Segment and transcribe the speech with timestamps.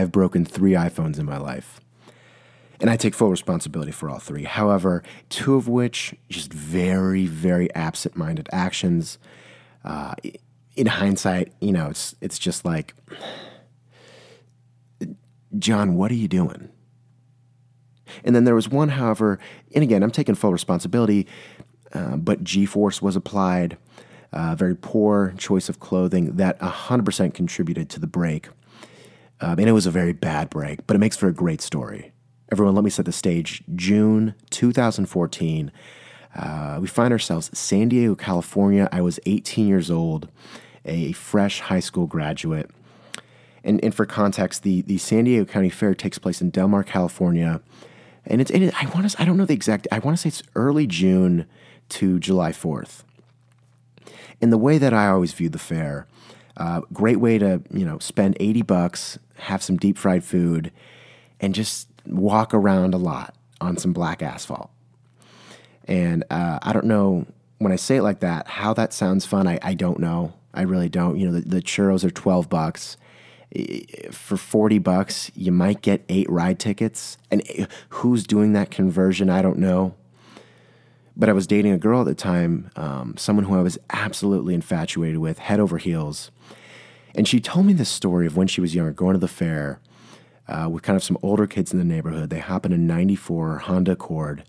[0.00, 1.80] I've broken three iPhones in my life.
[2.80, 4.44] And I take full responsibility for all three.
[4.44, 9.18] However, two of which just very, very absent minded actions.
[9.84, 10.14] Uh,
[10.76, 12.94] in hindsight, you know, it's, it's just like,
[15.58, 16.70] John, what are you doing?
[18.24, 19.38] And then there was one, however,
[19.74, 21.26] and again, I'm taking full responsibility,
[21.92, 23.76] uh, but G force was applied.
[24.32, 28.48] Uh, very poor choice of clothing that 100% contributed to the break.
[29.40, 32.12] Um, and it was a very bad break, but it makes for a great story.
[32.52, 33.62] Everyone, let me set the stage.
[33.74, 35.72] June 2014,
[36.34, 38.88] uh, we find ourselves San Diego, California.
[38.92, 40.28] I was 18 years old,
[40.84, 42.70] a fresh high school graduate.
[43.62, 46.82] And, and for context, the, the San Diego County Fair takes place in Del Mar,
[46.82, 47.60] California.
[48.26, 50.28] And it's, it, I want to, I don't know the exact, I want to say
[50.28, 51.46] it's early June
[51.90, 53.04] to July 4th.
[54.40, 56.06] And the way that I always view the fair,
[56.56, 60.72] uh, great way to you know spend 80 bucks, have some deep fried food,
[61.40, 64.70] and just walk around a lot on some black asphalt.
[65.86, 67.26] And uh, I don't know
[67.58, 69.46] when I say it like that how that sounds fun.
[69.46, 70.34] I, I don't know.
[70.54, 71.18] I really don't.
[71.18, 72.96] You know, the, the churros are 12 bucks.
[74.12, 77.18] For 40 bucks, you might get eight ride tickets.
[77.30, 79.28] And eh, who's doing that conversion?
[79.28, 79.94] I don't know.
[81.20, 84.54] But I was dating a girl at the time, um, someone who I was absolutely
[84.54, 86.30] infatuated with, head over heels.
[87.14, 89.80] And she told me this story of when she was younger, going to the fair
[90.48, 92.30] uh, with kind of some older kids in the neighborhood.
[92.30, 94.44] They hop in a 94 Honda Accord.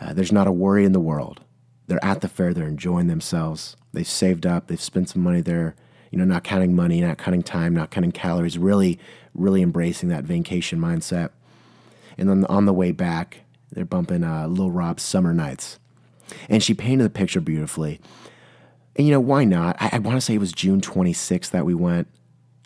[0.00, 1.40] Uh, there's not a worry in the world.
[1.88, 3.76] They're at the fair, they're enjoying themselves.
[3.92, 5.74] They've saved up, they've spent some money there,
[6.12, 9.00] you know, not counting money, not counting time, not counting calories, really,
[9.34, 11.30] really embracing that vacation mindset.
[12.16, 13.40] And then on the way back,
[13.72, 15.80] they're bumping uh, Lil Rob's Summer Nights.
[16.48, 18.00] And she painted the picture beautifully.
[18.96, 19.76] And you know, why not?
[19.80, 22.08] I, I want to say it was June 26th that we went.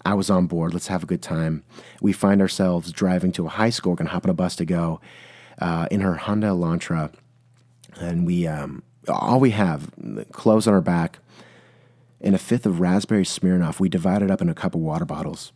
[0.04, 0.72] I was on board.
[0.72, 1.62] Let's have a good time.
[2.00, 5.00] We find ourselves driving to a high school, gonna hop on a bus to go
[5.58, 7.12] uh, in her Honda Elantra.
[8.00, 9.90] And we, um, all we have,
[10.32, 11.18] clothes on our back,
[12.20, 13.80] and a fifth of raspberry Smirnoff.
[13.80, 15.52] We divide it up in a couple water bottles.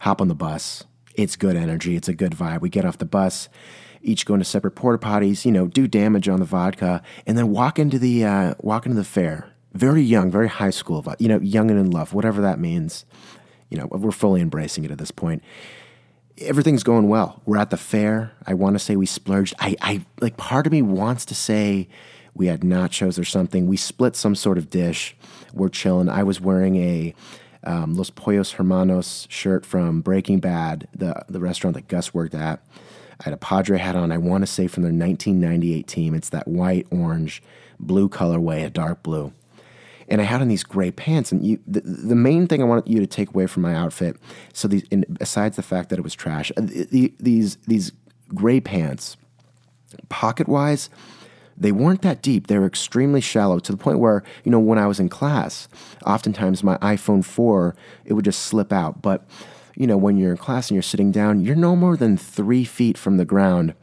[0.00, 0.84] Hop on the bus.
[1.14, 1.96] It's good energy.
[1.96, 2.60] It's a good vibe.
[2.60, 3.48] We get off the bus
[4.02, 7.50] each go into separate porta potties, you know, do damage on the vodka, and then
[7.50, 9.48] walk into the uh, walk into the fair.
[9.74, 13.06] Very young, very high school, you know, young and in love, whatever that means.
[13.70, 15.42] You know, we're fully embracing it at this point.
[16.38, 17.40] Everything's going well.
[17.46, 18.32] We're at the fair.
[18.46, 19.54] I want to say we splurged.
[19.58, 21.88] I, I like part of me wants to say
[22.34, 23.66] we had nachos or something.
[23.66, 25.16] We split some sort of dish.
[25.54, 26.10] We're chilling.
[26.10, 27.14] I was wearing a
[27.64, 32.62] um, Los Pollos Hermanos shirt from Breaking Bad, the the restaurant that Gus worked at.
[33.22, 34.10] I had a Padre hat on.
[34.10, 36.14] I want to say from their 1998 team.
[36.14, 37.40] It's that white, orange,
[37.78, 39.32] blue colorway, a dark blue.
[40.08, 41.30] And I had on these gray pants.
[41.30, 44.16] And you, the, the main thing I want you to take away from my outfit,
[44.52, 44.82] so these,
[45.18, 47.92] besides the fact that it was trash, uh, the, these these
[48.34, 49.16] gray pants,
[50.08, 50.90] pocket wise,
[51.56, 52.48] they weren't that deep.
[52.48, 55.68] They were extremely shallow to the point where, you know, when I was in class,
[56.04, 59.00] oftentimes my iPhone 4, it would just slip out.
[59.00, 59.24] But
[59.74, 62.64] you know, when you're in class and you're sitting down, you're no more than three
[62.64, 63.74] feet from the ground.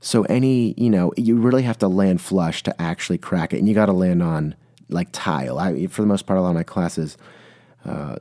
[0.00, 3.68] So any, you know, you really have to land flush to actually crack it, and
[3.68, 4.54] you got to land on
[4.88, 5.58] like tile.
[5.58, 7.16] I, for the most part, a lot of my classes,
[7.84, 8.16] uh,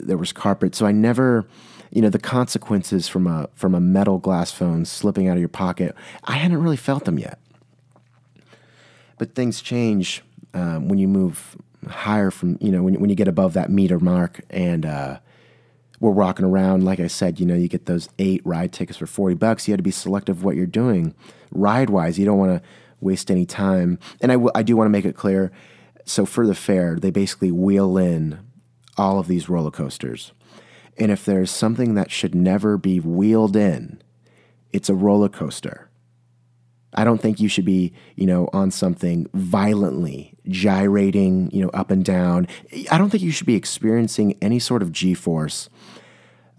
[0.00, 1.44] there was carpet, so I never,
[1.90, 5.48] you know, the consequences from a from a metal glass phone slipping out of your
[5.48, 5.94] pocket,
[6.24, 7.38] I hadn't really felt them yet.
[9.18, 10.22] But things change
[10.54, 11.56] um, when you move
[11.88, 15.18] higher from, you know, when when you get above that meter mark, and uh,
[16.04, 16.84] we're walking around.
[16.84, 19.66] Like I said, you know, you get those eight ride tickets for 40 bucks.
[19.66, 21.14] You had to be selective what you're doing.
[21.50, 22.68] Ride wise, you don't want to
[23.00, 23.98] waste any time.
[24.20, 25.50] And I, w- I do want to make it clear.
[26.04, 28.38] So for the fair, they basically wheel in
[28.98, 30.32] all of these roller coasters.
[30.98, 34.02] And if there's something that should never be wheeled in,
[34.72, 35.88] it's a roller coaster.
[36.92, 41.90] I don't think you should be, you know, on something violently gyrating, you know, up
[41.90, 42.46] and down.
[42.90, 45.68] I don't think you should be experiencing any sort of G-force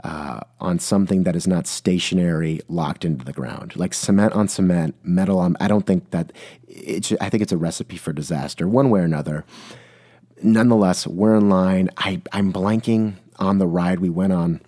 [0.05, 4.93] uh, on something that is not stationary, locked into the ground, like cement on cement,
[5.03, 5.57] metal on.
[5.59, 6.31] I don't think that.
[6.67, 9.45] It's, I think it's a recipe for disaster, one way or another.
[10.43, 11.89] Nonetheless, we're in line.
[11.97, 14.61] I, I'm blanking on the ride we went on,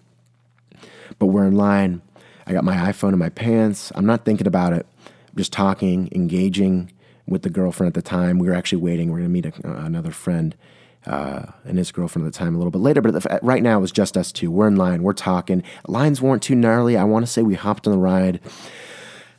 [1.20, 2.02] but we're in line.
[2.48, 3.92] I got my iPhone in my pants.
[3.94, 4.88] I'm not thinking about it
[5.38, 6.92] I'm just talking, engaging
[7.28, 8.40] with the girlfriend at the time.
[8.40, 9.12] We were actually waiting.
[9.12, 10.56] We are going to meet a, another friend
[11.08, 13.02] uh, and his girlfriend at the time a little bit later.
[13.02, 14.52] But right now, it was just us two.
[14.52, 15.04] We're in line.
[15.04, 15.64] We're talking.
[15.88, 16.98] Lines weren't too gnarly.
[16.98, 18.42] I want to say we hopped on the ride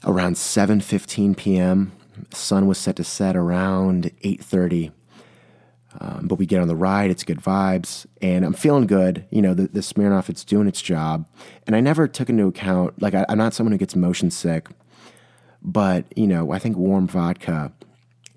[0.04, 1.92] around 7.15 p.m.
[2.32, 4.92] sun was set to set around 8.30.
[6.00, 9.24] Um, but we get on the ride, it's good vibes, and I'm feeling good.
[9.30, 11.26] You know, the, the Smirnoff, it's doing its job.
[11.66, 14.68] And I never took into account, like, I, I'm not someone who gets motion sick,
[15.60, 17.72] but, you know, I think warm vodka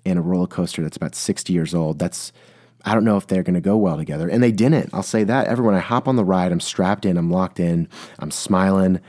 [0.04, 2.32] and a roller coaster that's about 60 years old, that's,
[2.84, 4.28] I don't know if they're going to go well together.
[4.28, 4.90] And they didn't.
[4.92, 5.46] I'll say that.
[5.46, 7.88] Everyone, I hop on the ride, I'm strapped in, I'm locked in,
[8.18, 9.00] I'm smiling.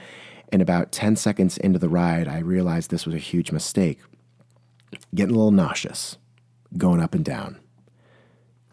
[0.52, 4.00] And about 10 seconds into the ride, I realized this was a huge mistake.
[5.16, 6.18] Getting a little nauseous,
[6.78, 7.60] going up and down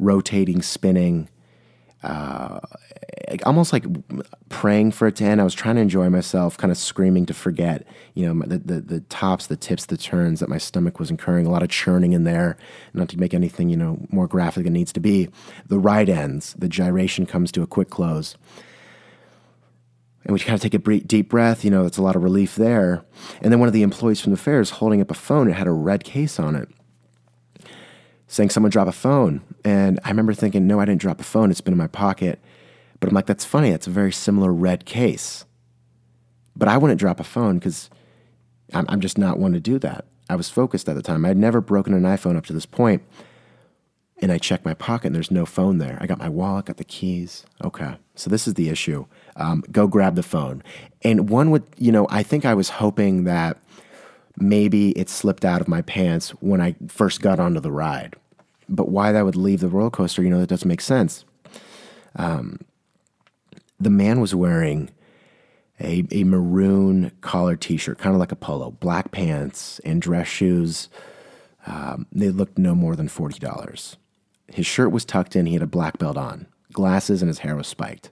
[0.00, 1.29] rotating, spinning,
[2.02, 2.61] uh,
[3.44, 3.85] almost like
[4.49, 5.41] praying for it to end.
[5.41, 8.81] I was trying to enjoy myself, kind of screaming to forget, you know, the, the,
[8.81, 12.12] the tops, the tips, the turns that my stomach was incurring, a lot of churning
[12.12, 12.56] in there,
[12.94, 15.29] not to make anything, you know, more graphic than it needs to be.
[15.67, 18.37] The ride ends, the gyration comes to a quick close.
[20.25, 22.56] And we kind of take a deep breath, you know, it's a lot of relief
[22.56, 23.05] there.
[23.41, 25.49] And then one of the employees from the fair is holding up a phone.
[25.49, 26.69] It had a red case on it
[28.31, 29.43] saying someone drop a phone.
[29.65, 31.50] And I remember thinking, no, I didn't drop a phone.
[31.50, 32.38] It's been in my pocket.
[33.00, 33.71] But I'm like, that's funny.
[33.71, 35.44] That's a very similar red case.
[36.55, 37.91] But I wouldn't drop a phone because
[38.73, 40.05] I'm, I'm just not one to do that.
[40.29, 41.25] I was focused at the time.
[41.25, 43.03] I'd never broken an iPhone up to this point.
[44.23, 45.99] And I checked my pocket and there's no phone there.
[46.00, 47.44] I got my wallet, got the keys.
[47.65, 47.97] Okay.
[48.15, 49.06] So this is the issue.
[49.35, 50.62] Um, go grab the phone.
[51.03, 53.59] And one would, you know, I think I was hoping that
[54.40, 58.16] maybe it slipped out of my pants when I first got onto the ride.
[58.69, 61.25] But why that would leave the roller coaster, you know, that doesn't make sense.
[62.16, 62.60] Um,
[63.78, 64.90] the man was wearing
[65.81, 70.28] a, a maroon collar t shirt, kind of like a polo, black pants, and dress
[70.28, 70.88] shoes.
[71.66, 73.96] Um, they looked no more than $40.
[74.48, 77.56] His shirt was tucked in, he had a black belt on, glasses, and his hair
[77.56, 78.10] was spiked.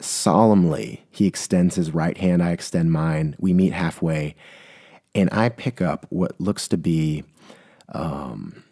[0.00, 3.34] Solemnly, he extends his right hand, I extend mine.
[3.38, 4.36] We meet halfway,
[5.14, 7.24] and I pick up what looks to be,
[7.88, 8.62] um,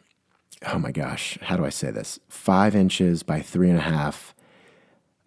[0.67, 2.20] oh my gosh, how do I say this?
[2.28, 4.34] Five inches by three and a half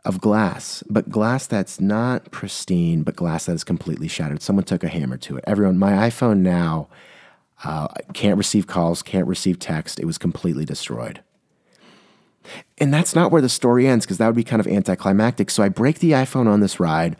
[0.06, 4.42] of glass, but glass that's not pristine, but glass that is completely shattered.
[4.42, 5.44] Someone took a hammer to it.
[5.46, 6.88] Everyone, my iPhone now
[7.66, 10.00] uh, can't receive calls, can't receive text.
[10.00, 11.22] It was completely destroyed.
[12.78, 15.50] And that's not where the story ends because that would be kind of anticlimactic.
[15.50, 17.16] So I break the iPhone on this ride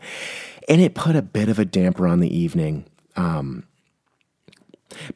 [0.68, 2.86] and it put a bit of a damper on the evening.
[3.16, 3.64] Um,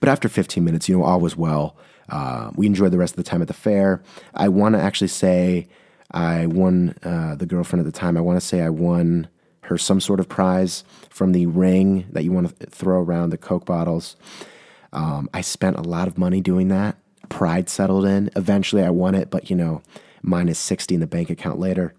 [0.01, 1.77] but after 15 minutes, you know, all was well.
[2.09, 4.03] Uh, we enjoyed the rest of the time at the fair.
[4.35, 5.69] I want to actually say
[6.11, 8.17] I won uh, the girlfriend at the time.
[8.17, 9.29] I want to say I won
[9.63, 13.39] her some sort of prize from the ring that you want to throw around the
[13.39, 14.17] Coke bottles.
[14.93, 16.97] Um, I spent a lot of money doing that
[17.29, 18.31] pride settled in.
[18.37, 19.83] Eventually, I won it, but you know,
[20.23, 21.95] minus 60 in the bank account later.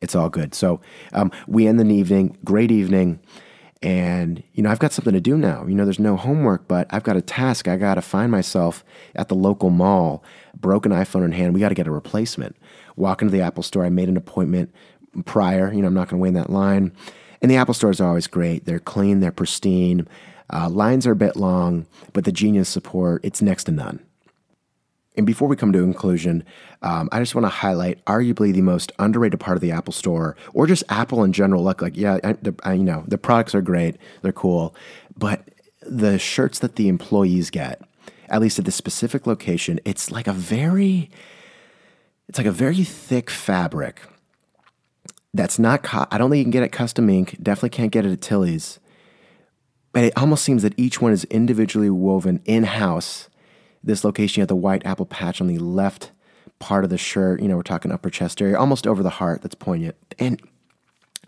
[0.00, 0.54] It's all good.
[0.54, 0.80] So
[1.12, 3.20] um, we end the evening, great evening.
[3.82, 5.64] And, you know, I've got something to do now.
[5.66, 7.66] You know, there's no homework, but I've got a task.
[7.66, 8.84] I got to find myself
[9.16, 10.22] at the local mall,
[10.54, 11.52] broken iPhone in hand.
[11.52, 12.56] We got to get a replacement.
[12.96, 13.84] Walk into the Apple store.
[13.84, 14.72] I made an appointment
[15.24, 15.72] prior.
[15.72, 16.92] You know, I'm not going to wait in that line.
[17.42, 18.64] And the Apple stores are always great.
[18.64, 20.08] They're clean, they're pristine.
[20.48, 24.00] Uh, lines are a bit long, but the Genius support, it's next to none.
[25.16, 26.44] And before we come to a conclusion,
[26.80, 30.36] um, I just want to highlight arguably the most underrated part of the Apple Store,
[30.54, 31.62] or just Apple in general.
[31.62, 34.74] Look, like yeah, I, the, I, you know the products are great, they're cool,
[35.16, 35.48] but
[35.82, 37.82] the shirts that the employees get,
[38.28, 41.10] at least at this specific location, it's like a very,
[42.28, 44.00] it's like a very thick fabric.
[45.34, 45.82] That's not.
[45.82, 47.36] Co- I don't think you can get it custom ink.
[47.42, 48.78] Definitely can't get it at Tilly's.
[49.92, 53.28] But it almost seems that each one is individually woven in house
[53.84, 56.12] this location, you have the white apple patch on the left
[56.58, 57.40] part of the shirt.
[57.42, 59.42] You know, we're talking upper chest area, almost over the heart.
[59.42, 59.96] That's poignant.
[60.18, 60.40] And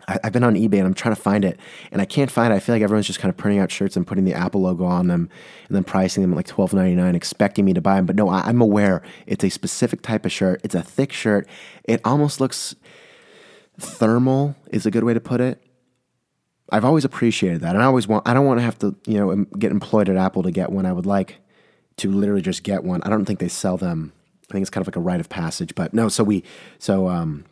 [0.07, 1.59] I, have been on eBay and I'm trying to find it,
[1.91, 2.55] and I can't find it.
[2.55, 4.85] I feel like everyone's just kind of printing out shirts and putting the Apple logo
[4.85, 5.29] on them,
[5.67, 8.05] and then pricing them at like twelve ninety nine, expecting me to buy them.
[8.05, 10.61] But no, I, I'm aware it's a specific type of shirt.
[10.63, 11.47] It's a thick shirt.
[11.83, 12.75] It almost looks
[13.79, 15.61] thermal is a good way to put it.
[16.71, 18.27] I've always appreciated that, and I always want.
[18.27, 20.85] I don't want to have to, you know, get employed at Apple to get one
[20.85, 21.37] I would like
[21.97, 23.01] to literally just get one.
[23.03, 24.13] I don't think they sell them.
[24.49, 25.75] I think it's kind of like a rite of passage.
[25.75, 26.43] But no, so we
[26.79, 27.45] so um,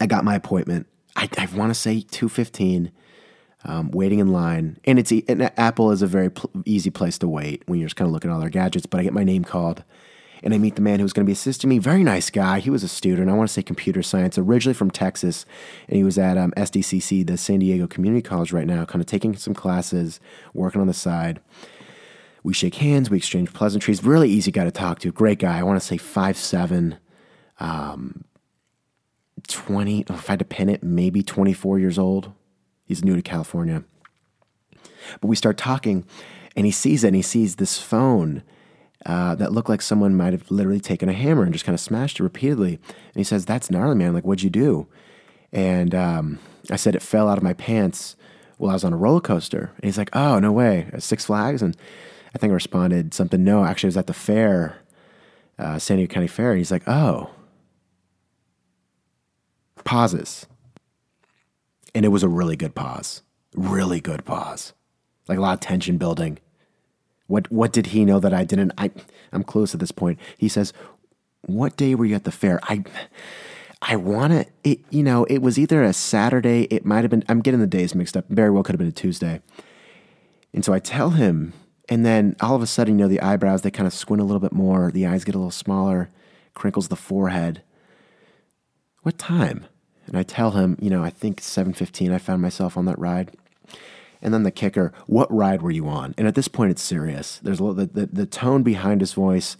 [0.00, 0.86] I got my appointment.
[1.16, 2.92] I, I want to say two fifteen.
[3.62, 7.28] Um, waiting in line, and it's and Apple is a very pl- easy place to
[7.28, 8.86] wait when you're just kind of looking at all their gadgets.
[8.86, 9.84] But I get my name called,
[10.42, 11.78] and I meet the man who's going to be assisting me.
[11.78, 12.60] Very nice guy.
[12.60, 13.28] He was a student.
[13.28, 15.44] I want to say computer science, originally from Texas,
[15.88, 19.06] and he was at um, SDCC, the San Diego Community College, right now, kind of
[19.06, 20.20] taking some classes,
[20.54, 21.40] working on the side.
[22.42, 24.02] We shake hands, we exchange pleasantries.
[24.02, 25.12] Really easy guy to talk to.
[25.12, 25.58] Great guy.
[25.58, 26.98] I want to say five seven,
[27.58, 28.24] um,
[29.46, 32.32] 20, if I had to pin it, maybe 24 years old.
[32.84, 33.84] He's new to California.
[35.20, 36.04] But we start talking,
[36.56, 38.42] and he sees it, and he sees this phone
[39.06, 41.80] uh, that looked like someone might have literally taken a hammer and just kind of
[41.80, 42.74] smashed it repeatedly.
[42.88, 44.12] And he says, That's gnarly, man.
[44.12, 44.86] Like, what'd you do?
[45.52, 46.38] And um,
[46.70, 48.16] I said, It fell out of my pants
[48.58, 49.72] while I was on a roller coaster.
[49.76, 50.90] And he's like, Oh, no way.
[50.98, 51.62] Six Flags?
[51.62, 51.76] And
[52.34, 54.78] I think I responded something, No, actually, it was at the fair,
[55.58, 56.50] uh, San Diego County Fair.
[56.50, 57.30] And he's like, Oh.
[59.82, 60.46] Pauses.
[61.94, 63.22] And it was a really good pause.
[63.54, 64.74] Really good pause.
[65.26, 66.38] Like a lot of tension building.
[67.30, 68.72] What what did he know that I didn't?
[68.76, 68.90] I
[69.32, 70.18] I'm close at this point.
[70.36, 70.72] He says,
[71.42, 72.82] "What day were you at the fair?" I
[73.80, 77.24] I want to it you know, it was either a Saturday, it might have been
[77.28, 78.24] I'm getting the days mixed up.
[78.28, 79.40] Very well could have been a Tuesday.
[80.52, 81.52] And so I tell him
[81.88, 84.24] and then all of a sudden, you know, the eyebrows they kind of squint a
[84.24, 86.10] little bit more, the eyes get a little smaller,
[86.54, 87.62] crinkles the forehead.
[89.02, 89.66] What time?
[90.06, 93.30] And I tell him, you know, I think 7:15 I found myself on that ride.
[94.22, 96.14] And then the kicker, what ride were you on?
[96.18, 97.38] And at this point, it's serious.
[97.42, 99.56] There's a little, the, the, the tone behind his voice.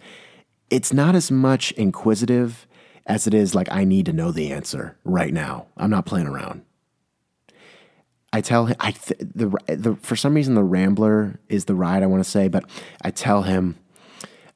[0.69, 2.67] It's not as much inquisitive
[3.07, 5.67] as it is like, I need to know the answer right now.
[5.77, 6.63] I'm not playing around.
[8.33, 12.03] I tell him, I th- the, the, for some reason, the Rambler is the ride
[12.03, 12.63] I want to say, but
[13.01, 13.77] I tell him,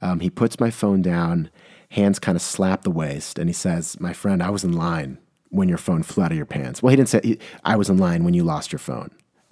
[0.01, 1.50] um, he puts my phone down,
[1.89, 5.17] hands kind of slap the waist, and he says, My friend, I was in line
[5.50, 6.81] when your phone flew out of your pants.
[6.81, 9.09] Well, he didn't say, I was in line when you lost your phone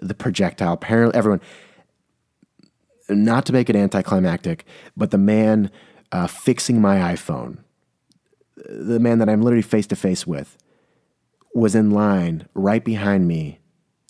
[0.08, 0.74] the projectile.
[0.74, 1.42] Apparently, everyone,
[3.10, 5.72] not to make it anticlimactic, but the man
[6.12, 7.60] uh, fixing my iPhone,
[8.56, 10.58] the man that I'm literally face to face with,
[11.56, 13.60] was in line right behind me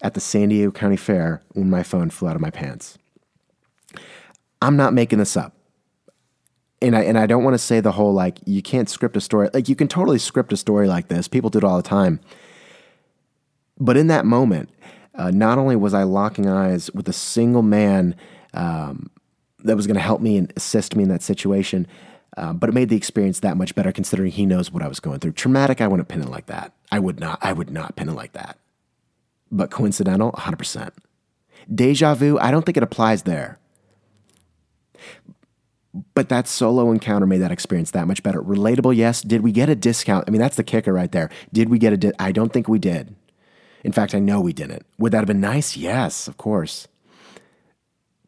[0.02, 2.98] at the San Diego County Fair when my phone flew out of my pants.
[4.62, 5.56] I'm not making this up.
[6.82, 9.22] And I, and I don't want to say the whole like, you can't script a
[9.22, 9.50] story.
[9.54, 11.30] Like, you can totally script a story like this.
[11.30, 12.20] People do it all the time.
[13.80, 14.70] But in that moment,
[15.16, 18.16] uh, not only was I locking eyes with a single man
[18.54, 19.10] um,
[19.64, 21.88] that was going to help me and assist me in that situation,
[22.38, 25.00] uh, but it made the experience that much better considering he knows what I was
[25.00, 25.34] going through.
[25.34, 26.74] Traumatic, I wouldn't pin it like that.
[26.92, 27.40] I would not.
[27.42, 28.58] I would not pin it like that.
[29.52, 30.92] But coincidental, 100%.
[31.74, 33.60] Deja vu, I don't think it applies there.
[36.16, 38.42] But that solo encounter made that experience that much better.
[38.42, 39.22] Relatable, yes.
[39.22, 40.26] Did we get a discount?
[40.28, 41.30] I mean, that's the kicker right there.
[41.52, 41.98] Did we get a?
[41.98, 43.16] Di- I don't think we did.
[43.84, 44.86] In fact, I know we didn't.
[44.98, 45.76] Would that have been nice?
[45.76, 46.88] Yes, of course.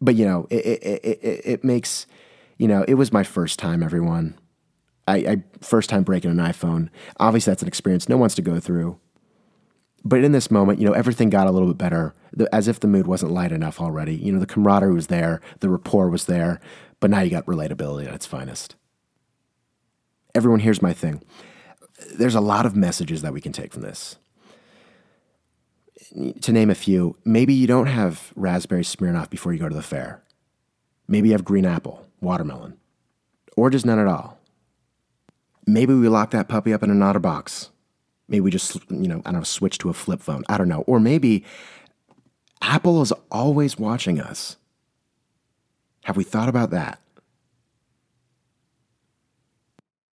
[0.02, 2.06] But you know, it it, it, it makes
[2.58, 4.38] you know, it was my first time, everyone.
[5.08, 6.90] I, I first time breaking an iPhone.
[7.20, 8.98] Obviously, that's an experience no one wants to go through.
[10.04, 12.14] But in this moment, you know, everything got a little bit better,
[12.52, 14.16] as if the mood wasn't light enough already.
[14.16, 16.60] You know, the camaraderie was there, the rapport was there,
[17.00, 18.76] but now you got relatability at its finest.
[20.36, 21.24] Everyone, here's my thing.
[22.14, 24.18] There's a lot of messages that we can take from this
[26.42, 29.82] to name a few, maybe you don't have raspberry Smirnoff before you go to the
[29.82, 30.24] fair.
[31.08, 32.78] Maybe you have green apple, watermelon,
[33.56, 34.40] or just none at all.
[35.68, 37.70] Maybe we lock that puppy up in an OtterBox.
[38.28, 40.44] Maybe we just, you know, I don't know, switch to a flip phone.
[40.50, 40.82] I don't know.
[40.82, 41.44] Or maybe
[42.62, 44.58] Apple is always watching us.
[46.04, 47.00] Have we thought about that?